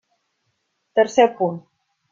Tercer 0.95 1.31
punt. 1.37 1.65